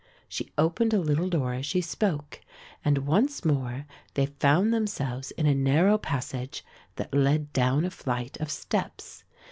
[0.27, 2.41] She opened a little door as she spoke
[2.83, 3.85] and once more
[4.15, 9.25] they found themselves in a narrow passage that led down a flight of steps.